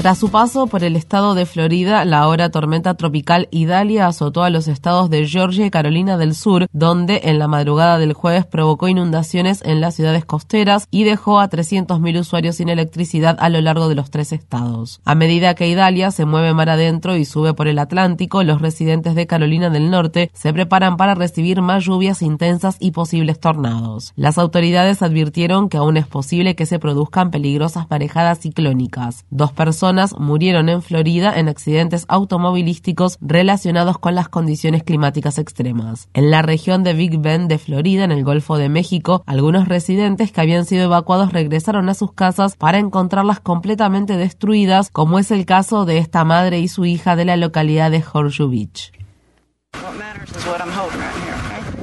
Tras 0.00 0.16
su 0.16 0.30
paso 0.30 0.66
por 0.66 0.82
el 0.82 0.96
estado 0.96 1.34
de 1.34 1.44
Florida, 1.44 2.06
la 2.06 2.20
ahora 2.20 2.48
tormenta 2.48 2.94
tropical 2.94 3.48
Idalia 3.50 4.06
azotó 4.06 4.42
a 4.42 4.48
los 4.48 4.66
estados 4.66 5.10
de 5.10 5.26
Georgia 5.26 5.66
y 5.66 5.70
Carolina 5.70 6.16
del 6.16 6.34
Sur, 6.34 6.68
donde 6.72 7.20
en 7.24 7.38
la 7.38 7.48
madrugada 7.48 7.98
del 7.98 8.14
jueves 8.14 8.46
provocó 8.46 8.88
inundaciones 8.88 9.60
en 9.62 9.82
las 9.82 9.96
ciudades 9.96 10.24
costeras 10.24 10.88
y 10.90 11.04
dejó 11.04 11.38
a 11.38 11.50
300.000 11.50 12.18
usuarios 12.18 12.56
sin 12.56 12.70
electricidad 12.70 13.36
a 13.40 13.50
lo 13.50 13.60
largo 13.60 13.90
de 13.90 13.94
los 13.94 14.10
tres 14.10 14.32
estados. 14.32 15.02
A 15.04 15.14
medida 15.14 15.54
que 15.54 15.68
Idalia 15.68 16.10
se 16.12 16.24
mueve 16.24 16.54
mar 16.54 16.70
adentro 16.70 17.14
y 17.16 17.26
sube 17.26 17.52
por 17.52 17.68
el 17.68 17.78
Atlántico, 17.78 18.42
los 18.42 18.62
residentes 18.62 19.14
de 19.14 19.26
Carolina 19.26 19.68
del 19.68 19.90
Norte 19.90 20.30
se 20.32 20.54
preparan 20.54 20.96
para 20.96 21.14
recibir 21.14 21.60
más 21.60 21.84
lluvias 21.84 22.22
intensas 22.22 22.78
y 22.80 22.92
posibles 22.92 23.38
tornados. 23.38 24.14
Las 24.16 24.38
autoridades 24.38 25.02
advirtieron 25.02 25.68
que 25.68 25.76
aún 25.76 25.98
es 25.98 26.06
posible 26.06 26.54
que 26.54 26.64
se 26.64 26.78
produzcan 26.78 27.30
peligrosas 27.30 27.90
marejadas 27.90 28.38
ciclónicas. 28.38 29.26
Dos 29.28 29.52
personas 29.52 29.89
murieron 30.18 30.68
en 30.68 30.82
Florida 30.82 31.38
en 31.38 31.48
accidentes 31.48 32.04
automovilísticos 32.08 33.18
relacionados 33.20 33.98
con 33.98 34.14
las 34.14 34.28
condiciones 34.28 34.82
climáticas 34.82 35.38
extremas. 35.38 36.08
En 36.14 36.30
la 36.30 36.42
región 36.42 36.82
de 36.82 36.94
Big 36.94 37.18
Bend 37.18 37.48
de 37.48 37.58
Florida, 37.58 38.04
en 38.04 38.12
el 38.12 38.24
Golfo 38.24 38.56
de 38.56 38.68
México, 38.68 39.22
algunos 39.26 39.68
residentes 39.68 40.32
que 40.32 40.40
habían 40.40 40.64
sido 40.64 40.84
evacuados 40.84 41.32
regresaron 41.32 41.88
a 41.88 41.94
sus 41.94 42.12
casas 42.12 42.56
para 42.56 42.78
encontrarlas 42.78 43.40
completamente 43.40 44.16
destruidas, 44.16 44.90
como 44.90 45.18
es 45.18 45.30
el 45.30 45.46
caso 45.46 45.84
de 45.84 45.98
esta 45.98 46.24
madre 46.24 46.60
y 46.60 46.68
su 46.68 46.84
hija 46.84 47.16
de 47.16 47.24
la 47.24 47.36
localidad 47.36 47.90
de 47.90 48.04
Horseshoe 48.12 48.48
Beach. 48.48 48.92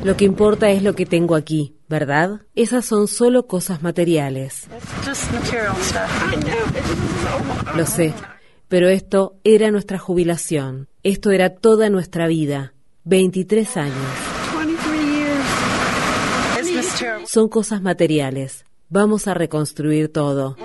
Lo 0.03 0.16
que 0.16 0.26
importa 0.26 0.70
es 0.70 0.84
lo 0.84 0.94
que 0.94 1.06
tengo 1.06 1.36
aquí, 1.36 1.76
¿verdad? 1.90 2.42
Esas 2.56 2.86
son 2.86 3.08
solo 3.08 3.48
cosas 3.48 3.81
materiales. 3.81 4.67
Lo 7.76 7.86
sé, 7.86 8.14
pero 8.68 8.90
esto 8.90 9.36
era 9.44 9.72
nuestra 9.72 9.98
jubilación. 9.98 10.88
Esto 11.03 11.31
era 11.31 11.56
toda 11.56 11.90
nuestra 11.90 12.28
vida. 12.28 12.73
23 13.06 13.78
años. 13.78 13.95
Son 17.25 17.50
cosas 17.50 17.81
materiales. 17.81 18.66
Vamos 18.90 19.28
a 19.28 19.34
reconstruir 19.34 20.12
todo. 20.12 20.56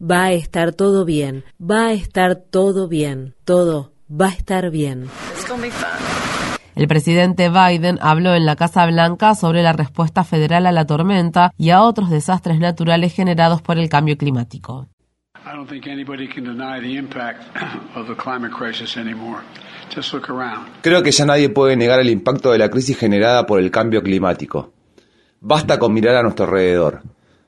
Va 0.00 0.24
a 0.24 0.32
estar 0.32 0.72
todo 0.72 1.04
bien. 1.04 1.44
Va 1.60 1.86
a 1.86 1.92
estar 1.92 2.36
todo 2.36 2.88
bien. 2.88 3.34
Todo 3.44 3.93
va 4.20 4.26
a 4.26 4.30
estar 4.30 4.70
bien. 4.70 5.08
El 6.74 6.88
presidente 6.88 7.50
Biden 7.50 7.98
habló 8.00 8.34
en 8.34 8.46
la 8.46 8.56
Casa 8.56 8.86
Blanca 8.86 9.34
sobre 9.34 9.62
la 9.62 9.72
respuesta 9.72 10.24
federal 10.24 10.66
a 10.66 10.72
la 10.72 10.86
tormenta 10.86 11.52
y 11.56 11.70
a 11.70 11.82
otros 11.82 12.10
desastres 12.10 12.58
naturales 12.58 13.12
generados 13.12 13.62
por 13.62 13.78
el 13.78 13.88
cambio 13.88 14.16
climático. 14.16 14.88
Creo 20.82 21.02
que 21.02 21.10
ya 21.10 21.26
nadie 21.26 21.48
puede 21.50 21.76
negar 21.76 22.00
el 22.00 22.10
impacto 22.10 22.50
de 22.50 22.58
la 22.58 22.70
crisis 22.70 22.98
generada 22.98 23.46
por 23.46 23.60
el 23.60 23.70
cambio 23.70 24.02
climático. 24.02 24.72
Basta 25.40 25.78
con 25.78 25.92
mirar 25.92 26.16
a 26.16 26.22
nuestro 26.22 26.46
alrededor. 26.46 27.02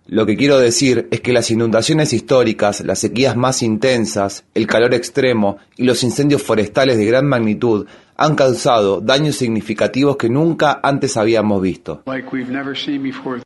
Lo 0.08 0.24
que 0.24 0.36
quiero 0.36 0.58
decir 0.58 1.08
es 1.10 1.20
que 1.20 1.32
las 1.32 1.50
inundaciones 1.50 2.12
históricas, 2.12 2.80
las 2.82 3.00
sequías 3.00 3.36
más 3.36 3.62
intensas, 3.62 4.44
el 4.54 4.68
calor 4.68 4.94
extremo 4.94 5.58
y 5.76 5.82
los 5.82 6.04
incendios 6.04 6.42
forestales 6.42 6.96
de 6.96 7.06
gran 7.06 7.26
magnitud 7.26 7.86
han 8.18 8.34
causado 8.34 9.00
daños 9.00 9.36
significativos 9.36 10.16
que 10.16 10.28
nunca 10.28 10.80
antes 10.82 11.16
habíamos 11.16 11.60
visto. 11.60 12.02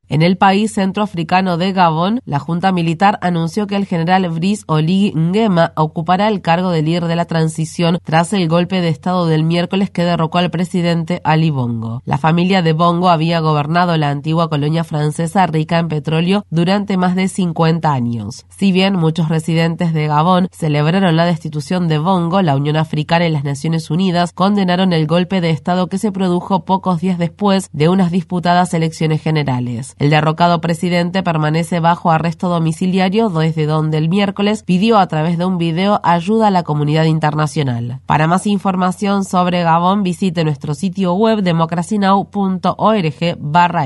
En 0.08 0.22
el 0.22 0.36
país 0.36 0.75
centroafricano 0.75 1.56
de 1.56 1.72
Gabón, 1.72 2.20
la 2.25 2.38
Junta 2.38 2.72
Militar 2.72 3.19
anunció 3.22 3.66
que 3.66 3.76
el 3.76 3.86
general 3.86 4.28
Brice 4.28 4.64
Oligui 4.66 5.12
Nguema 5.14 5.72
ocupará 5.76 6.28
el 6.28 6.41
cargo 6.41 6.70
de 6.70 6.82
líder 6.82 7.06
de 7.06 7.16
la 7.16 7.25
transición 7.25 7.98
tras 8.04 8.32
el 8.32 8.48
golpe 8.48 8.81
de 8.81 8.88
Estado 8.88 9.26
del 9.26 9.44
miércoles 9.44 9.91
que 9.91 10.04
derrocó 10.04 10.38
al 10.38 10.50
presidente 10.50 11.20
Ali 11.25 11.50
Bongo. 11.50 12.02
La 12.04 12.19
familia 12.19 12.62
de 12.62 12.72
Bongo 12.72 13.08
había 13.08 13.41
gobernado 13.41 13.97
la 13.97 14.10
antigua 14.10 14.48
colonia 14.48 14.84
francesa 14.84 15.47
rica 15.47 15.78
en 15.78 15.88
petróleo 15.88 16.44
durante 16.50 16.97
más 16.97 17.14
de 17.14 17.28
50 17.28 17.92
años. 17.92 18.47
Si 18.48 18.72
bien 18.72 18.94
muchos 18.94 19.28
residentes 19.28 19.92
de 19.92 20.06
Gabón 20.06 20.48
celebraron 20.52 21.16
la 21.16 21.25
destitución 21.25 21.88
de 21.88 21.98
Bongo, 21.98 22.42
la 22.42 22.56
Unión 22.56 22.76
Africana 22.76 23.26
y 23.26 23.31
las 23.31 23.44
Naciones 23.44 23.91
Unidas 23.91 24.32
con 24.32 24.59
el 24.93 25.06
golpe 25.06 25.41
de 25.41 25.50
Estado 25.50 25.88
que 25.88 25.98
se 25.98 26.12
produjo 26.12 26.65
pocos 26.65 27.00
días 27.00 27.19
después 27.19 27.71
de 27.72 27.88
unas 27.88 28.10
disputadas 28.10 28.75
elecciones 28.75 29.22
generales. 29.22 29.94
El 29.98 30.10
derrocado 30.10 30.60
presidente 30.60 31.22
permanece 31.22 31.81
bajo 31.81 32.10
arresto 32.10 32.48
domiciliario 32.48 33.31
desde 33.31 33.66
donde 33.66 33.99
el 33.99 34.09
miércoles 34.09 34.62
pidió 34.62 34.99
a 34.99 35.06
través 35.06 35.38
de 35.38 35.47
un 35.47 35.59
video 35.59 36.00
ayuda 36.03 36.49
a 36.49 36.50
la 36.50 36.62
comunidad 36.62 37.04
internacional. 37.04 38.00
Para 38.06 38.26
más 38.26 38.47
información 38.47 39.25
sobre 39.25 39.62
Gabón 39.62 40.03
visite 40.03 40.44
nuestro 40.44 40.75
sitio 40.75 41.15
web 41.15 41.43
democracynow.org 41.43 43.37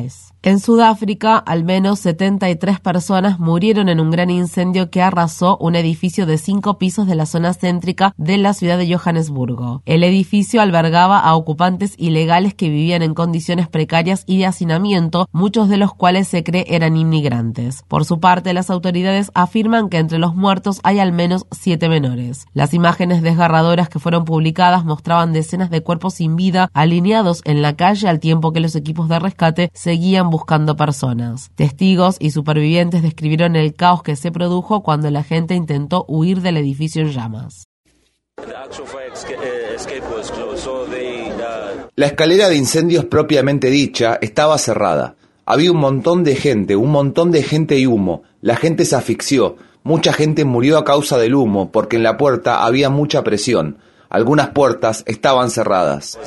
es. 0.05 0.34
En 0.47 0.61
Sudáfrica, 0.61 1.39
al 1.39 1.65
menos 1.65 2.01
73 2.01 2.79
personas 2.79 3.39
murieron 3.41 3.89
en 3.89 3.99
un 3.99 4.11
gran 4.11 4.29
incendio 4.29 4.91
que 4.91 5.01
arrasó 5.01 5.57
un 5.57 5.75
edificio 5.75 6.27
de 6.27 6.37
cinco 6.37 6.77
pisos 6.77 7.07
de 7.07 7.15
la 7.15 7.25
zona 7.25 7.55
céntrica 7.55 8.13
de 8.19 8.37
la 8.37 8.53
ciudad 8.53 8.77
de 8.77 8.95
Johannesburgo. 8.95 9.81
El 9.87 10.05
edificio 10.05 10.61
albergaba 10.61 11.19
a 11.19 11.35
ocupantes 11.35 11.95
ilegales 11.97 12.53
que 12.53 12.69
vivían 12.69 13.01
en 13.01 13.15
condiciones 13.15 13.69
precarias 13.69 14.25
y 14.27 14.37
de 14.37 14.45
hacinamiento, 14.45 15.31
muchos 15.33 15.71
de 15.71 15.79
los 15.79 15.95
cuales 15.95 16.29
se 16.29 16.45
cree 16.45 16.67
eran 16.69 16.99
inmigrantes. 16.99 17.83
Por 17.89 18.05
su 18.05 18.21
parte, 18.21 18.53
las 18.53 18.69
autoridades 18.69 19.31
afirman 19.33 19.89
que 19.89 19.97
entre 19.97 20.19
los 20.19 20.35
muertos 20.35 20.81
hay 20.83 20.99
al 20.99 21.13
menos 21.13 21.47
siete 21.53 21.89
menores. 21.89 22.45
Las 22.53 22.75
imágenes 22.75 23.23
desgarradoras 23.23 23.89
que 23.89 23.99
fueron 23.99 24.27
publicadas 24.27 24.85
mostraban 24.85 25.33
decenas 25.33 25.71
de 25.71 25.81
cuerpos 25.81 26.13
sin 26.13 26.37
vida 26.37 26.69
alineados 26.75 27.41
en 27.47 27.63
la 27.63 27.77
calle 27.77 28.09
al 28.09 28.21
tiempo 28.21 28.53
que 28.53 28.61
los 28.61 28.77
equipos 28.77 29.09
de 29.09 29.19
rescate 29.19 29.71
seguían 29.73 30.34
buscando 30.35 30.77
personas. 30.77 31.53
Testigos 31.55 32.17
y 32.19 32.33
supervivientes 32.33 33.03
describieron 33.03 33.55
el 33.55 33.73
caos 33.73 34.03
que 34.03 34.17
se 34.17 34.33
produjo 34.33 34.83
cuando 34.83 35.09
la 35.09 35.23
gente 35.23 35.55
intentó 35.55 36.05
huir 36.09 36.41
del 36.41 36.57
edificio 36.57 37.03
en 37.03 37.13
llamas. 37.13 37.69
La 41.95 42.07
escalera 42.07 42.49
de 42.49 42.57
incendios 42.57 43.05
propiamente 43.05 43.71
dicha 43.71 44.19
estaba 44.21 44.59
cerrada. 44.59 45.15
Había 45.47 45.71
un 45.71 45.79
montón 45.79 46.25
de 46.25 46.35
gente, 46.35 46.75
un 46.75 46.91
montón 46.91 47.31
de 47.31 47.45
gente 47.45 47.79
y 47.79 47.87
humo. 47.87 48.25
La 48.41 48.57
gente 48.57 48.85
se 48.85 48.97
asfixió. 48.97 49.55
Mucha 49.85 50.13
gente 50.13 50.45
murió 50.45 50.79
a 50.79 50.85
causa 50.85 51.17
del 51.17 51.37
humo 51.37 51.71
porque 51.71 51.95
en 51.95 52.03
la 52.03 52.17
puerta 52.17 52.65
había 52.65 52.91
mucha 52.91 53.23
presión. 53.23 53.79
Algunas 54.09 54.49
puertas 54.49 55.05
estaban 55.07 55.51
cerradas. 55.51 56.19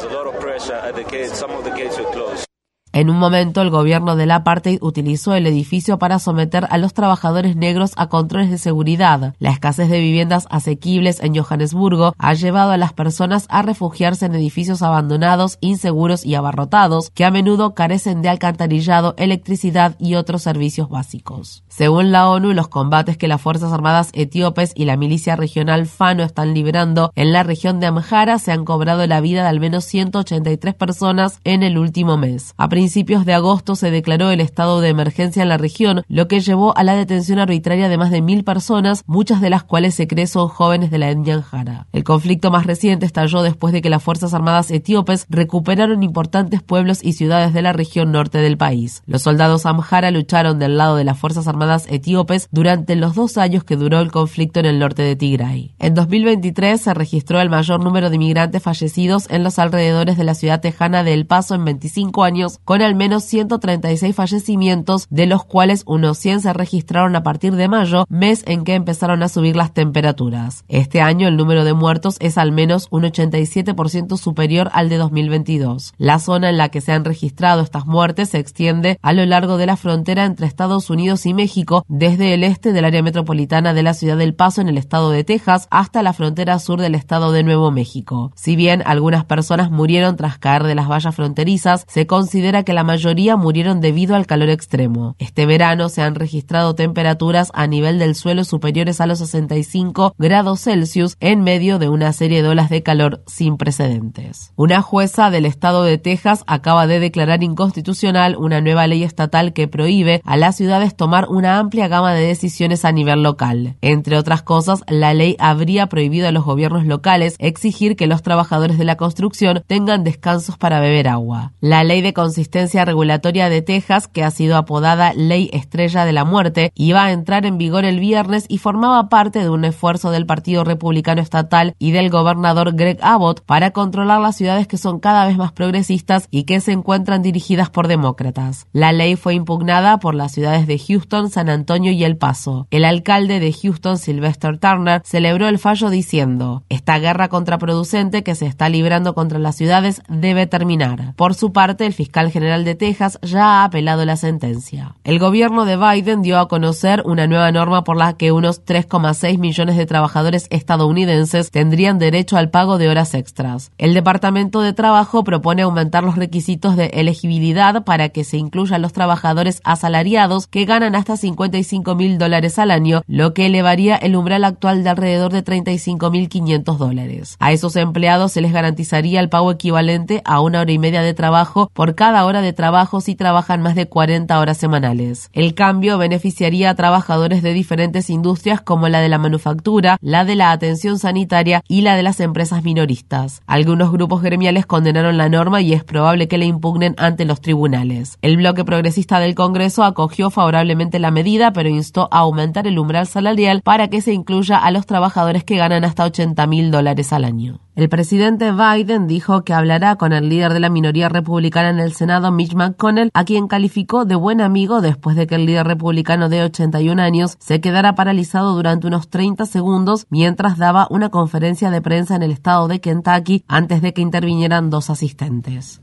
En 2.98 3.12
un 3.12 3.20
momento, 3.20 3.62
el 3.62 3.70
gobierno 3.70 4.16
del 4.16 4.32
apartheid 4.32 4.80
utilizó 4.82 5.36
el 5.36 5.46
edificio 5.46 6.00
para 6.00 6.18
someter 6.18 6.66
a 6.72 6.80
los 6.80 6.96
trabajadores 6.96 7.56
negros 7.56 7.92
a 7.96 8.10
controles 8.10 8.50
de 8.50 8.58
seguridad. 8.58 9.36
La 9.38 9.52
escasez 9.52 9.88
de 9.88 10.00
viviendas 10.00 10.48
asequibles 10.50 11.22
en 11.22 11.36
Johannesburgo 11.36 12.16
ha 12.18 12.34
llevado 12.34 12.72
a 12.72 12.78
las 12.78 12.94
personas 12.94 13.46
a 13.50 13.62
refugiarse 13.62 14.26
en 14.26 14.34
edificios 14.34 14.82
abandonados, 14.82 15.60
inseguros 15.62 16.26
y 16.26 16.34
abarrotados, 16.34 17.12
que 17.12 17.24
a 17.24 17.30
menudo 17.30 17.76
carecen 17.76 18.24
de 18.24 18.30
alcantarillado, 18.30 19.14
electricidad 19.20 19.96
y 20.00 20.16
otros 20.16 20.42
servicios 20.42 20.90
básicos. 20.90 21.64
Según 21.68 22.12
la 22.12 22.28
ONU, 22.28 22.54
los 22.54 22.68
combates 22.68 23.16
que 23.16 23.28
las 23.28 23.40
Fuerzas 23.40 23.74
Armadas 23.74 24.10
etíopes 24.14 24.72
y 24.74 24.86
la 24.86 24.98
milicia 24.98 25.36
regional 25.36 25.86
Fano 25.86 26.24
están 26.24 26.56
librando 26.56 27.12
en 27.14 27.32
la 27.32 27.44
región 27.44 27.80
de 27.80 27.86
Amhara 27.86 28.40
se 28.40 28.52
han 28.52 28.66
cobrado 28.66 29.06
la 29.06 29.22
vida 29.22 29.44
de 29.44 29.50
al 29.50 29.60
menos 29.60 29.86
183 29.86 30.74
personas 30.74 31.42
en 31.44 31.62
el 31.62 31.78
último 31.78 32.18
mes. 32.18 32.56
Principios 32.88 33.26
de 33.26 33.34
agosto 33.34 33.76
se 33.76 33.92
declaró 33.92 34.32
el 34.32 34.40
estado 34.40 34.80
de 34.80 34.88
emergencia 34.88 35.44
en 35.44 35.50
la 35.50 35.58
región, 35.58 36.04
lo 36.08 36.30
que 36.30 36.40
llevó 36.40 36.78
a 36.78 36.86
la 36.86 36.96
detención 36.96 37.38
arbitraria 37.38 37.90
de 37.90 37.98
más 37.98 38.12
de 38.12 38.22
mil 38.22 38.46
personas, 38.46 39.04
muchas 39.08 39.42
de 39.42 39.50
las 39.50 39.66
cuales 39.66 39.94
se 39.94 40.08
cree 40.08 40.26
son 40.26 40.48
jóvenes 40.48 40.90
de 40.90 40.98
la 40.98 41.10
etnia 41.10 41.36
Amhara. 41.36 41.88
El 41.92 42.06
conflicto 42.06 42.50
más 42.50 42.66
reciente 42.66 43.06
estalló 43.06 43.42
después 43.42 43.74
de 43.74 43.82
que 43.82 43.90
las 43.90 44.02
Fuerzas 44.02 44.34
Armadas 44.34 44.72
etíopes 44.72 45.26
recuperaron 45.30 46.02
importantes 46.02 46.64
pueblos 46.64 47.04
y 47.04 47.12
ciudades 47.12 47.52
de 47.52 47.62
la 47.62 47.74
región 47.74 48.14
norte 48.14 48.38
del 48.38 48.58
país. 48.58 49.04
Los 49.06 49.24
soldados 49.24 49.66
Amhara 49.66 50.10
lucharon 50.10 50.58
del 50.58 50.78
lado 50.78 50.96
de 50.96 51.04
las 51.04 51.20
Fuerzas 51.20 51.50
Armadas 51.50 51.88
etíopes 51.90 52.48
durante 52.54 52.96
los 52.96 53.16
dos 53.16 53.38
años 53.38 53.66
que 53.66 53.76
duró 53.76 54.00
el 54.00 54.14
conflicto 54.14 54.62
en 54.62 54.66
el 54.66 54.80
norte 54.80 55.02
de 55.02 55.18
Tigray. 55.18 55.76
En 55.78 55.94
2023 55.94 56.80
se 56.80 56.94
registró 56.94 57.42
el 57.42 57.50
mayor 57.50 57.84
número 57.84 58.10
de 58.10 58.16
inmigrantes 58.16 58.64
fallecidos 58.64 59.30
en 59.30 59.44
los 59.44 59.60
alrededores 59.60 60.16
de 60.18 60.24
la 60.24 60.36
ciudad 60.36 60.62
tejana 60.62 61.04
de 61.04 61.14
El 61.14 61.28
Paso 61.28 61.54
en 61.54 61.66
25 61.66 62.24
años, 62.24 62.62
con 62.68 62.82
al 62.82 62.96
menos 62.96 63.24
136 63.24 64.14
fallecimientos, 64.14 65.08
de 65.10 65.26
los 65.26 65.46
cuales 65.46 65.84
unos 65.86 66.18
100 66.18 66.42
se 66.42 66.52
registraron 66.52 67.16
a 67.16 67.24
partir 67.24 67.56
de 67.56 67.70
mayo, 67.70 68.06
mes 68.10 68.44
en 68.46 68.66
que 68.66 68.74
empezaron 68.74 69.24
a 69.24 69.30
subir 69.30 69.56
las 69.56 69.74
temperaturas. 69.74 70.66
Este 70.68 71.00
año 71.00 71.30
el 71.30 71.38
número 71.38 71.64
de 71.64 71.74
muertos 71.74 72.18
es 72.20 72.38
al 72.38 72.52
menos 72.52 72.90
un 72.92 73.04
87% 73.04 74.18
superior 74.18 74.70
al 74.74 74.90
de 74.90 74.98
2022. 74.98 75.94
La 75.98 76.20
zona 76.20 76.50
en 76.50 76.58
la 76.58 76.68
que 76.68 76.82
se 76.82 76.92
han 76.92 77.06
registrado 77.06 77.62
estas 77.62 77.86
muertes 77.86 78.32
se 78.32 78.40
extiende 78.40 79.00
a 79.02 79.14
lo 79.14 79.26
largo 79.26 79.56
de 79.56 79.66
la 79.66 79.78
frontera 79.78 80.26
entre 80.26 80.46
Estados 80.46 80.90
Unidos 80.90 81.26
y 81.26 81.34
México, 81.34 81.86
desde 81.88 82.34
el 82.34 82.44
este 82.44 82.74
del 82.74 82.84
área 82.84 83.02
metropolitana 83.02 83.74
de 83.74 83.84
la 83.84 83.94
ciudad 83.94 84.18
del 84.18 84.36
Paso 84.36 84.60
en 84.60 84.68
el 84.68 84.78
estado 84.78 85.10
de 85.12 85.24
Texas 85.24 85.70
hasta 85.72 86.04
la 86.04 86.12
frontera 86.12 86.60
sur 86.60 86.82
del 86.82 86.96
estado 86.96 87.32
de 87.32 87.44
Nuevo 87.44 87.72
México. 87.72 88.34
Si 88.36 88.58
bien 88.58 88.84
algunas 88.86 89.24
personas 89.24 89.72
murieron 89.72 90.18
tras 90.18 90.38
caer 90.38 90.64
de 90.64 90.76
las 90.76 90.90
vallas 90.90 91.16
fronterizas, 91.16 91.86
se 91.88 92.08
considera 92.08 92.57
que 92.64 92.74
la 92.74 92.84
mayoría 92.84 93.36
murieron 93.36 93.82
debido 93.82 94.16
al 94.16 94.26
calor 94.26 94.50
extremo. 94.50 95.16
Este 95.20 95.46
verano 95.46 95.90
se 95.90 96.02
han 96.02 96.16
registrado 96.16 96.76
temperaturas 96.76 97.52
a 97.54 97.68
nivel 97.68 98.00
del 98.00 98.16
suelo 98.16 98.44
superiores 98.44 99.00
a 99.02 99.08
los 99.08 99.20
65 99.20 100.16
grados 100.18 100.62
Celsius 100.62 101.18
en 101.20 101.44
medio 101.44 101.80
de 101.80 101.90
una 101.90 102.14
serie 102.14 102.42
de 102.42 102.50
olas 102.50 102.70
de 102.70 102.84
calor 102.84 103.24
sin 103.28 103.58
precedentes. 103.58 104.52
Una 104.56 104.82
jueza 104.82 105.30
del 105.30 105.46
estado 105.46 105.84
de 105.84 105.98
Texas 105.98 106.44
acaba 106.48 106.88
de 106.88 107.00
declarar 107.00 107.44
inconstitucional 107.44 108.36
una 108.38 108.62
nueva 108.62 108.88
ley 108.88 109.04
estatal 109.04 109.54
que 109.54 109.68
prohíbe 109.68 110.22
a 110.26 110.38
las 110.38 110.56
ciudades 110.56 110.96
tomar 110.96 111.28
una 111.30 111.60
amplia 111.60 111.88
gama 111.88 112.14
de 112.14 112.26
decisiones 112.26 112.86
a 112.86 112.92
nivel 112.92 113.24
local. 113.24 113.76
Entre 113.82 114.18
otras 114.18 114.42
cosas, 114.42 114.84
la 114.88 115.14
ley 115.14 115.36
habría 115.40 115.88
prohibido 115.88 116.28
a 116.28 116.32
los 116.32 116.44
gobiernos 116.44 116.86
locales 116.86 117.36
exigir 117.40 117.96
que 117.96 118.08
los 118.08 118.22
trabajadores 118.22 118.78
de 118.78 118.86
la 118.86 118.98
construcción 118.98 119.64
tengan 119.68 120.04
descansos 120.04 120.58
para 120.58 120.80
beber 120.80 121.08
agua. 121.08 121.54
La 121.60 121.84
ley 121.84 122.02
de 122.02 122.14
consistencia 122.14 122.47
regulatoria 122.86 123.50
de 123.50 123.62
Texas, 123.62 124.08
que 124.08 124.24
ha 124.24 124.32
sido 124.32 124.58
apodada 124.58 125.14
Ley 125.14 125.50
Estrella 125.54 126.06
de 126.06 126.14
la 126.14 126.26
Muerte, 126.26 126.72
iba 126.76 127.06
a 127.06 127.12
entrar 127.12 127.46
en 127.46 127.58
vigor 127.58 127.86
el 127.86 128.00
viernes 128.00 128.46
y 128.48 128.58
formaba 128.58 129.10
parte 129.10 129.40
de 129.40 129.50
un 129.50 129.66
esfuerzo 129.66 130.12
del 130.12 130.26
Partido 130.26 130.64
Republicano 130.64 131.22
Estatal 131.22 131.76
y 131.80 131.92
del 131.92 132.10
gobernador 132.10 132.76
Greg 132.76 133.00
Abbott 133.02 133.42
para 133.42 133.72
controlar 133.72 134.20
las 134.20 134.36
ciudades 134.36 134.68
que 134.68 134.78
son 134.78 135.00
cada 135.00 135.26
vez 135.26 135.38
más 135.38 135.52
progresistas 135.52 136.28
y 136.32 136.44
que 136.44 136.60
se 136.60 136.72
encuentran 136.72 137.22
dirigidas 137.22 137.70
por 137.70 137.88
demócratas. 137.88 138.68
La 138.72 138.92
ley 138.92 139.16
fue 139.16 139.34
impugnada 139.34 140.00
por 140.00 140.16
las 140.16 140.32
ciudades 140.32 140.68
de 140.68 140.80
Houston, 140.80 141.30
San 141.30 141.50
Antonio 141.50 141.92
y 141.92 142.04
El 142.04 142.18
Paso. 142.18 142.68
El 142.72 142.86
alcalde 142.86 143.40
de 143.40 143.54
Houston, 143.54 143.98
Sylvester 143.98 144.58
Turner, 144.58 145.02
celebró 145.06 145.48
el 145.48 145.60
fallo 145.60 145.90
diciendo, 145.90 146.64
esta 146.70 147.00
guerra 147.00 147.28
contraproducente 147.28 148.24
que 148.24 148.36
se 148.36 148.46
está 148.46 148.70
librando 148.70 149.14
contra 149.14 149.40
las 149.40 149.56
ciudades 149.56 150.02
debe 150.08 150.48
terminar. 150.48 151.14
Por 151.16 151.34
su 151.34 151.52
parte, 151.52 151.86
el 151.86 151.94
fiscal 151.94 152.32
general 152.38 152.64
de 152.64 152.76
Texas 152.76 153.18
ya 153.24 153.46
ha 153.46 153.64
apelado 153.64 154.06
la 154.06 154.16
sentencia. 154.16 154.94
El 155.04 155.18
gobierno 155.18 155.66
de 155.66 155.76
Biden 155.76 156.22
dio 156.22 156.38
a 156.38 156.48
conocer 156.48 157.02
una 157.04 157.26
nueva 157.26 157.52
norma 157.52 157.84
por 157.84 157.98
la 157.98 158.14
que 158.14 158.32
unos 158.32 158.64
3,6 158.64 159.40
millones 159.40 159.76
de 159.76 159.88
trabajadores 159.88 160.46
estadounidenses 160.52 161.50
tendrían 161.50 161.98
derecho 161.98 162.38
al 162.38 162.52
pago 162.52 162.78
de 162.78 162.90
horas 162.90 163.16
extras. 163.16 163.72
El 163.80 163.96
Departamento 163.96 164.62
de 164.62 164.74
Trabajo 164.74 165.24
propone 165.24 165.64
aumentar 165.64 166.04
los 166.04 166.16
requisitos 166.16 166.76
de 166.76 166.92
elegibilidad 166.94 167.84
para 167.84 168.10
que 168.10 168.24
se 168.24 168.38
incluyan 168.38 168.84
los 168.84 168.94
trabajadores 168.94 169.60
asalariados 169.64 170.46
que 170.46 170.66
ganan 170.66 170.94
hasta 170.94 171.18
55 171.18 171.96
mil 171.96 172.20
dólares 172.20 172.60
al 172.60 172.70
año, 172.70 173.02
lo 173.08 173.34
que 173.34 173.48
elevaría 173.48 173.96
el 173.96 174.16
umbral 174.16 174.44
actual 174.44 174.84
de 174.84 174.92
alrededor 174.92 175.34
de 175.34 175.42
35 175.42 176.12
mil 176.12 176.30
500 176.30 176.78
dólares. 176.78 177.36
A 177.40 177.52
esos 177.52 177.76
empleados 177.78 178.34
se 178.34 178.42
les 178.42 178.54
garantizaría 178.54 179.22
el 179.22 179.30
pago 179.30 179.50
equivalente 179.50 180.22
a 180.24 180.40
una 180.40 180.62
hora 180.62 180.72
y 180.72 180.78
media 180.78 181.02
de 181.02 181.16
trabajo 181.16 181.72
por 181.74 181.96
cada 181.96 182.24
hora 182.26 182.27
de 182.36 182.54
trabajo 182.54 183.00
si 183.02 183.16
trabajan 183.16 183.62
más 183.62 183.76
de 183.76 183.88
40 183.88 184.40
horas 184.40 184.58
semanales. 184.58 185.30
El 185.34 185.54
cambio 185.54 185.98
beneficiaría 185.98 186.70
a 186.70 186.76
trabajadores 186.76 187.42
de 187.42 187.54
diferentes 187.54 188.10
industrias 188.10 188.62
como 188.62 188.90
la 188.90 189.00
de 189.00 189.10
la 189.10 189.18
manufactura, 189.18 189.98
la 190.02 190.26
de 190.26 190.36
la 190.36 190.52
atención 190.52 191.00
sanitaria 191.00 191.64
y 191.68 191.82
la 191.82 191.96
de 191.96 192.04
las 192.04 192.20
empresas 192.20 192.64
minoristas. 192.64 193.42
Algunos 193.48 193.92
grupos 193.92 194.22
gremiales 194.22 194.66
condenaron 194.66 195.18
la 195.18 195.30
norma 195.30 195.62
y 195.62 195.74
es 195.74 195.84
probable 195.84 196.28
que 196.28 196.38
la 196.38 196.46
impugnen 196.46 196.96
ante 196.98 197.26
los 197.26 197.42
tribunales. 197.42 198.18
El 198.22 198.38
bloque 198.38 198.66
progresista 198.66 199.20
del 199.20 199.36
Congreso 199.36 199.84
acogió 199.84 200.30
favorablemente 200.30 201.00
la 201.00 201.12
medida, 201.12 201.54
pero 201.54 201.70
instó 201.70 202.10
a 202.12 202.20
aumentar 202.20 202.68
el 202.68 202.78
umbral 202.78 203.08
salarial 203.08 203.62
para 203.62 203.88
que 203.88 204.02
se 204.02 204.14
incluya 204.14 204.58
a 204.58 204.72
los 204.72 204.86
trabajadores 204.86 205.44
que 205.44 205.58
ganan 205.58 205.86
hasta 205.86 206.04
80 206.04 206.46
mil 206.48 206.72
dólares 206.72 207.14
al 207.14 207.24
año. 207.24 207.67
El 207.78 207.90
presidente 207.90 208.52
Biden 208.54 209.06
dijo 209.06 209.44
que 209.44 209.54
hablará 209.54 209.98
con 209.98 210.12
el 210.12 210.30
líder 210.30 210.52
de 210.52 210.60
la 210.60 210.72
minoría 210.72 211.10
republicana 211.10 211.70
en 211.70 211.78
el 211.78 211.94
Senado, 211.94 212.32
Mitch 212.32 212.56
McConnell, 212.56 213.12
a 213.14 213.24
quien 213.24 213.48
calificó 213.48 214.04
de 214.04 214.16
buen 214.16 214.42
amigo 214.42 214.82
después 214.82 215.16
de 215.16 215.28
que 215.28 215.36
el 215.36 215.46
líder 215.46 215.68
republicano 215.68 216.28
de 216.28 216.42
81 216.42 217.00
años 217.00 217.38
se 217.40 217.62
quedara 217.62 217.94
paralizado 217.94 218.56
durante 218.56 218.88
unos 218.88 219.10
30 219.10 219.46
segundos 219.46 220.08
mientras 220.10 220.58
daba 220.58 220.88
una 220.90 221.10
conferencia 221.10 221.70
de 221.70 221.80
prensa 221.80 222.16
en 222.16 222.24
el 222.24 222.32
estado 222.32 222.68
de 222.68 222.82
Kentucky 222.82 223.44
antes 223.48 223.84
de 223.84 223.94
que 223.94 224.02
intervinieran 224.02 224.72
dos 224.72 224.90
asistentes. 224.90 225.80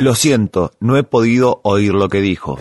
Lo 0.00 0.14
siento, 0.14 0.72
no 0.80 0.96
he 0.96 1.02
podido 1.02 1.60
oír 1.64 1.92
lo 1.92 2.08
que 2.08 2.22
dijo. 2.22 2.58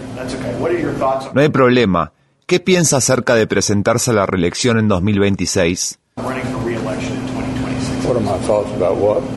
No 1.34 1.40
hay 1.40 1.48
problema. 1.48 2.12
¿Qué 2.46 2.60
piensa 2.60 2.98
acerca 2.98 3.36
de 3.36 3.48
presentarse 3.48 4.12
a 4.12 4.16
la 4.16 4.26
reelección 4.26 4.80
en 4.80 4.90
2026? 4.90 6.00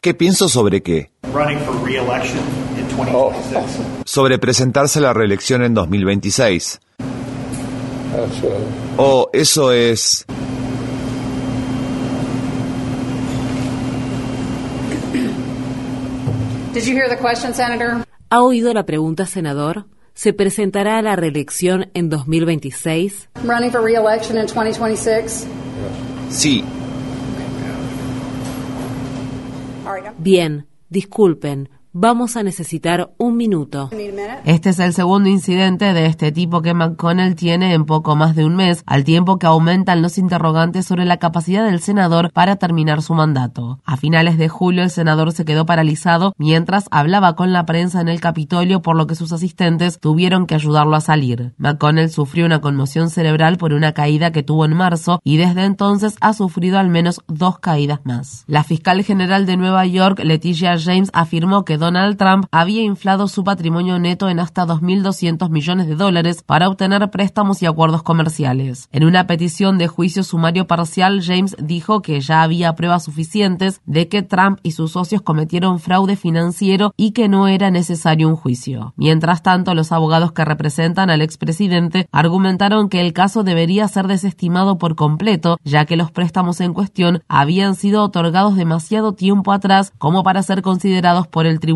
¿Qué 0.02 0.14
pienso 0.14 0.48
sobre 0.48 0.82
qué? 0.82 1.10
Sobre 4.04 4.38
presentarse 4.38 4.98
a 4.98 5.02
la 5.02 5.12
reelección 5.12 5.62
en 5.62 5.74
2026. 5.74 6.80
Oh, 8.96 9.28
eso 9.32 9.72
es... 9.72 10.24
¿Ha 18.30 18.42
oído 18.42 18.74
la 18.74 18.84
pregunta, 18.84 19.26
senador? 19.26 19.86
¿Se 20.14 20.32
presentará 20.32 20.98
a 20.98 21.02
la 21.02 21.16
reelección 21.16 21.90
en 21.94 22.08
2026? 22.08 23.28
Sí, 26.30 26.64
Bien, 30.18 30.66
disculpen, 30.88 31.68
Vamos 31.98 32.36
a 32.36 32.42
necesitar 32.42 33.14
un 33.16 33.38
minuto. 33.38 33.88
Este 34.44 34.68
es 34.68 34.78
el 34.80 34.92
segundo 34.92 35.30
incidente 35.30 35.94
de 35.94 36.04
este 36.04 36.30
tipo 36.30 36.60
que 36.60 36.74
McConnell 36.74 37.36
tiene 37.36 37.72
en 37.72 37.86
poco 37.86 38.16
más 38.16 38.36
de 38.36 38.44
un 38.44 38.54
mes, 38.54 38.82
al 38.84 39.02
tiempo 39.02 39.38
que 39.38 39.46
aumentan 39.46 40.02
los 40.02 40.18
interrogantes 40.18 40.84
sobre 40.84 41.06
la 41.06 41.16
capacidad 41.16 41.64
del 41.64 41.80
senador 41.80 42.30
para 42.34 42.56
terminar 42.56 43.00
su 43.00 43.14
mandato. 43.14 43.80
A 43.86 43.96
finales 43.96 44.36
de 44.36 44.50
julio 44.50 44.82
el 44.82 44.90
senador 44.90 45.32
se 45.32 45.46
quedó 45.46 45.64
paralizado 45.64 46.34
mientras 46.36 46.84
hablaba 46.90 47.34
con 47.34 47.54
la 47.54 47.64
prensa 47.64 48.02
en 48.02 48.10
el 48.10 48.20
Capitolio, 48.20 48.82
por 48.82 48.94
lo 48.94 49.06
que 49.06 49.14
sus 49.14 49.32
asistentes 49.32 49.98
tuvieron 49.98 50.44
que 50.44 50.54
ayudarlo 50.54 50.96
a 50.96 51.00
salir. 51.00 51.54
McConnell 51.56 52.10
sufrió 52.10 52.44
una 52.44 52.60
conmoción 52.60 53.08
cerebral 53.08 53.56
por 53.56 53.72
una 53.72 53.92
caída 53.92 54.32
que 54.32 54.42
tuvo 54.42 54.66
en 54.66 54.76
marzo 54.76 55.18
y 55.24 55.38
desde 55.38 55.64
entonces 55.64 56.16
ha 56.20 56.34
sufrido 56.34 56.78
al 56.78 56.90
menos 56.90 57.22
dos 57.26 57.58
caídas 57.58 58.00
más. 58.04 58.44
La 58.46 58.64
fiscal 58.64 59.02
general 59.02 59.46
de 59.46 59.56
Nueva 59.56 59.86
York, 59.86 60.20
Leticia 60.22 60.76
James, 60.78 61.08
afirmó 61.14 61.64
que 61.64 61.85
Donald 61.86 62.16
Trump 62.16 62.46
había 62.50 62.82
inflado 62.82 63.28
su 63.28 63.44
patrimonio 63.44 64.00
neto 64.00 64.28
en 64.28 64.40
hasta 64.40 64.66
2.200 64.66 65.50
millones 65.50 65.86
de 65.86 65.94
dólares 65.94 66.42
para 66.42 66.68
obtener 66.68 67.08
préstamos 67.12 67.62
y 67.62 67.66
acuerdos 67.66 68.02
comerciales. 68.02 68.88
En 68.90 69.04
una 69.04 69.28
petición 69.28 69.78
de 69.78 69.86
juicio 69.86 70.24
sumario 70.24 70.66
parcial, 70.66 71.22
James 71.22 71.54
dijo 71.62 72.02
que 72.02 72.20
ya 72.20 72.42
había 72.42 72.74
pruebas 72.74 73.04
suficientes 73.04 73.82
de 73.86 74.08
que 74.08 74.22
Trump 74.22 74.58
y 74.64 74.72
sus 74.72 74.90
socios 74.90 75.22
cometieron 75.22 75.78
fraude 75.78 76.16
financiero 76.16 76.92
y 76.96 77.12
que 77.12 77.28
no 77.28 77.46
era 77.46 77.70
necesario 77.70 78.28
un 78.28 78.34
juicio. 78.34 78.92
Mientras 78.96 79.44
tanto, 79.44 79.72
los 79.72 79.92
abogados 79.92 80.32
que 80.32 80.44
representan 80.44 81.08
al 81.08 81.22
expresidente 81.22 82.08
argumentaron 82.10 82.88
que 82.88 83.00
el 83.00 83.12
caso 83.12 83.44
debería 83.44 83.86
ser 83.86 84.08
desestimado 84.08 84.76
por 84.76 84.96
completo, 84.96 85.60
ya 85.62 85.84
que 85.84 85.96
los 85.96 86.10
préstamos 86.10 86.60
en 86.60 86.74
cuestión 86.74 87.22
habían 87.28 87.76
sido 87.76 88.02
otorgados 88.02 88.56
demasiado 88.56 89.12
tiempo 89.12 89.52
atrás 89.52 89.92
como 89.98 90.24
para 90.24 90.42
ser 90.42 90.62
considerados 90.62 91.28
por 91.28 91.46
el 91.46 91.60
tribunal 91.60 91.75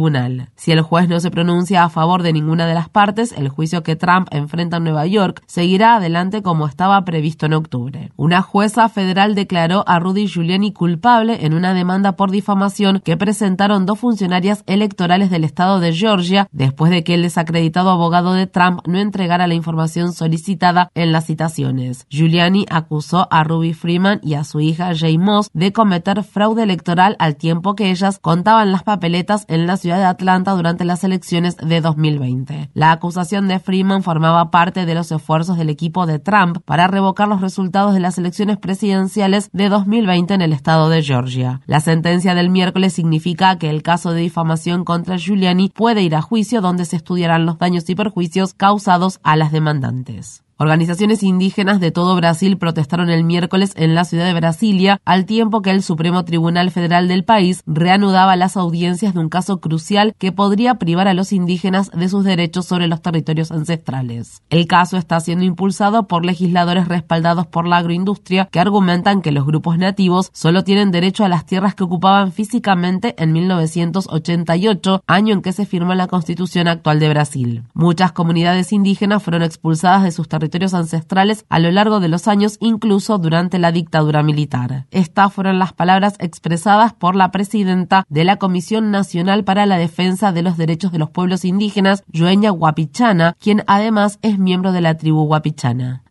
Si 0.56 0.72
el 0.72 0.80
juez 0.80 1.08
no 1.08 1.20
se 1.20 1.30
pronuncia 1.30 1.84
a 1.84 1.90
favor 1.90 2.22
de 2.22 2.32
ninguna 2.32 2.66
de 2.66 2.74
las 2.74 2.88
partes, 2.88 3.32
el 3.32 3.48
juicio 3.48 3.82
que 3.82 3.96
Trump 3.96 4.28
enfrenta 4.30 4.78
en 4.78 4.84
Nueva 4.84 5.06
York 5.06 5.42
seguirá 5.46 5.96
adelante 5.96 6.42
como 6.42 6.66
estaba 6.66 7.04
previsto 7.04 7.46
en 7.46 7.52
octubre. 7.52 8.10
Una 8.16 8.40
jueza 8.40 8.88
federal 8.88 9.34
declaró 9.34 9.84
a 9.86 9.98
Rudy 9.98 10.26
Giuliani 10.26 10.72
culpable 10.72 11.44
en 11.44 11.54
una 11.54 11.74
demanda 11.74 12.12
por 12.12 12.30
difamación 12.30 13.00
que 13.04 13.16
presentaron 13.16 13.84
dos 13.84 13.98
funcionarias 13.98 14.64
electorales 14.66 15.28
del 15.30 15.44
estado 15.44 15.80
de 15.80 15.92
Georgia 15.92 16.48
después 16.50 16.90
de 16.90 17.04
que 17.04 17.14
el 17.14 17.22
desacreditado 17.22 17.90
abogado 17.90 18.32
de 18.32 18.46
Trump 18.46 18.80
no 18.86 18.98
entregara 18.98 19.46
la 19.46 19.54
información 19.54 20.12
solicitada 20.12 20.90
en 20.94 21.12
las 21.12 21.26
citaciones. 21.26 22.06
Giuliani 22.08 22.64
acusó 22.70 23.28
a 23.30 23.44
Ruby 23.44 23.74
Freeman 23.74 24.20
y 24.22 24.34
a 24.34 24.44
su 24.44 24.60
hija 24.60 24.92
Jay 24.96 25.18
Moss 25.18 25.50
de 25.52 25.72
cometer 25.72 26.22
fraude 26.22 26.62
electoral 26.62 27.16
al 27.18 27.36
tiempo 27.36 27.74
que 27.74 27.90
ellas 27.90 28.18
contaban 28.18 28.72
las 28.72 28.82
papeletas 28.82 29.44
en 29.48 29.66
la 29.66 29.76
ciudad 29.80 29.98
de 29.98 30.04
Atlanta 30.04 30.52
durante 30.52 30.84
las 30.84 31.02
elecciones 31.02 31.56
de 31.56 31.80
2020. 31.80 32.70
La 32.74 32.92
acusación 32.92 33.48
de 33.48 33.58
Freeman 33.58 34.04
formaba 34.04 34.52
parte 34.52 34.86
de 34.86 34.94
los 34.94 35.10
esfuerzos 35.10 35.58
del 35.58 35.70
equipo 35.70 36.06
de 36.06 36.20
Trump 36.20 36.58
para 36.64 36.86
revocar 36.86 37.26
los 37.26 37.40
resultados 37.40 37.94
de 37.94 38.00
las 38.00 38.18
elecciones 38.18 38.58
presidenciales 38.58 39.50
de 39.52 39.68
2020 39.68 40.34
en 40.34 40.42
el 40.42 40.52
estado 40.52 40.88
de 40.88 41.02
Georgia. 41.02 41.62
La 41.66 41.80
sentencia 41.80 42.34
del 42.34 42.50
miércoles 42.50 42.92
significa 42.92 43.58
que 43.58 43.70
el 43.70 43.82
caso 43.82 44.12
de 44.12 44.20
difamación 44.20 44.84
contra 44.84 45.16
Giuliani 45.16 45.70
puede 45.70 46.02
ir 46.02 46.14
a 46.14 46.22
juicio 46.22 46.60
donde 46.60 46.84
se 46.84 46.96
estudiarán 46.96 47.46
los 47.46 47.58
daños 47.58 47.88
y 47.88 47.94
perjuicios 47.94 48.54
causados 48.54 49.18
a 49.22 49.34
las 49.36 49.50
demandantes. 49.50 50.44
Organizaciones 50.62 51.22
indígenas 51.22 51.80
de 51.80 51.90
todo 51.90 52.14
Brasil 52.16 52.58
protestaron 52.58 53.08
el 53.08 53.24
miércoles 53.24 53.72
en 53.76 53.94
la 53.94 54.04
ciudad 54.04 54.26
de 54.26 54.34
Brasilia, 54.34 55.00
al 55.06 55.24
tiempo 55.24 55.62
que 55.62 55.70
el 55.70 55.82
Supremo 55.82 56.22
Tribunal 56.26 56.70
Federal 56.70 57.08
del 57.08 57.24
país 57.24 57.62
reanudaba 57.64 58.36
las 58.36 58.58
audiencias 58.58 59.14
de 59.14 59.20
un 59.20 59.30
caso 59.30 59.58
crucial 59.58 60.14
que 60.18 60.32
podría 60.32 60.74
privar 60.74 61.08
a 61.08 61.14
los 61.14 61.32
indígenas 61.32 61.90
de 61.92 62.10
sus 62.10 62.24
derechos 62.24 62.66
sobre 62.66 62.88
los 62.88 63.00
territorios 63.00 63.50
ancestrales. 63.52 64.42
El 64.50 64.66
caso 64.66 64.98
está 64.98 65.18
siendo 65.20 65.46
impulsado 65.46 66.06
por 66.06 66.26
legisladores 66.26 66.88
respaldados 66.88 67.46
por 67.46 67.66
la 67.66 67.78
agroindustria 67.78 68.46
que 68.52 68.60
argumentan 68.60 69.22
que 69.22 69.32
los 69.32 69.46
grupos 69.46 69.78
nativos 69.78 70.28
solo 70.34 70.62
tienen 70.62 70.90
derecho 70.90 71.24
a 71.24 71.30
las 71.30 71.46
tierras 71.46 71.74
que 71.74 71.84
ocupaban 71.84 72.32
físicamente 72.32 73.14
en 73.16 73.32
1988, 73.32 75.04
año 75.06 75.32
en 75.32 75.40
que 75.40 75.52
se 75.52 75.64
firmó 75.64 75.94
la 75.94 76.06
constitución 76.06 76.68
actual 76.68 77.00
de 77.00 77.08
Brasil. 77.08 77.62
Muchas 77.72 78.12
comunidades 78.12 78.74
indígenas 78.74 79.22
fueron 79.22 79.42
expulsadas 79.42 80.02
de 80.02 80.12
sus 80.12 80.28
territorios 80.28 80.49
territorios 80.50 80.74
ancestrales 80.74 81.44
a 81.48 81.58
lo 81.58 81.70
largo 81.70 82.00
de 82.00 82.08
los 82.08 82.28
años, 82.28 82.56
incluso 82.60 83.18
durante 83.18 83.58
la 83.58 83.72
dictadura 83.72 84.22
militar. 84.22 84.86
Estas 84.90 85.32
fueron 85.32 85.58
las 85.58 85.72
palabras 85.72 86.14
expresadas 86.18 86.92
por 86.92 87.14
la 87.14 87.30
presidenta 87.30 88.04
de 88.08 88.24
la 88.24 88.36
Comisión 88.36 88.90
Nacional 88.90 89.44
para 89.44 89.64
la 89.66 89.78
Defensa 89.78 90.32
de 90.32 90.42
los 90.42 90.56
Derechos 90.56 90.92
de 90.92 90.98
los 90.98 91.10
Pueblos 91.10 91.44
Indígenas, 91.44 92.02
Yueña 92.08 92.50
Guapichana, 92.50 93.36
quien 93.40 93.62
además 93.66 94.18
es 94.22 94.38
miembro 94.38 94.72
de 94.72 94.80
la 94.80 94.96
tribu 94.96 95.24
Guapichana. 95.24 96.02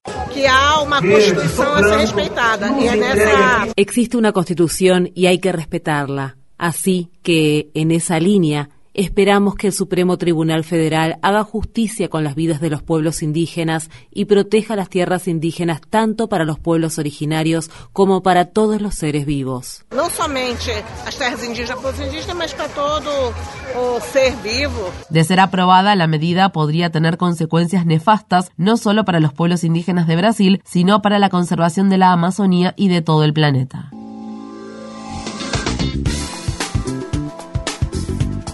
Existe 3.75 4.17
una 4.17 4.31
constitución 4.31 5.09
y 5.13 5.25
hay 5.25 5.39
que 5.39 5.51
respetarla. 5.51 6.37
Así 6.57 7.09
que, 7.23 7.69
en 7.73 7.91
esa 7.91 8.19
línea, 8.19 8.69
Esperamos 8.99 9.55
que 9.55 9.67
el 9.67 9.71
Supremo 9.71 10.17
Tribunal 10.17 10.65
Federal 10.65 11.19
haga 11.21 11.45
justicia 11.45 12.09
con 12.09 12.25
las 12.25 12.35
vidas 12.35 12.59
de 12.59 12.69
los 12.69 12.83
pueblos 12.83 13.23
indígenas 13.23 13.89
y 14.11 14.25
proteja 14.25 14.75
las 14.75 14.89
tierras 14.89 15.29
indígenas 15.29 15.79
tanto 15.89 16.27
para 16.27 16.43
los 16.43 16.59
pueblos 16.59 16.97
originarios 16.99 17.71
como 17.93 18.23
para 18.23 18.47
todos 18.47 18.81
los 18.81 18.95
seres 18.95 19.25
vivos. 19.25 19.85
No 19.91 20.09
solamente 20.09 20.83
las 21.05 21.17
tierras 21.17 21.41
indígenas 21.45 21.77
para 21.77 21.97
los 21.97 22.07
indígenas, 22.07 22.53
para 22.53 22.69
todo 22.73 23.33
o 23.77 24.01
ser 24.01 24.33
vivo. 24.43 24.91
De 25.09 25.23
ser 25.23 25.39
aprobada, 25.39 25.95
la 25.95 26.07
medida 26.07 26.49
podría 26.49 26.89
tener 26.89 27.15
consecuencias 27.15 27.85
nefastas 27.85 28.51
no 28.57 28.75
solo 28.75 29.05
para 29.05 29.21
los 29.21 29.31
pueblos 29.31 29.63
indígenas 29.63 30.07
de 30.07 30.17
Brasil, 30.17 30.61
sino 30.65 31.01
para 31.01 31.19
la 31.19 31.29
conservación 31.29 31.89
de 31.89 31.99
la 31.99 32.11
Amazonía 32.11 32.73
y 32.75 32.89
de 32.89 33.01
todo 33.01 33.23
el 33.23 33.31
planeta. 33.31 33.91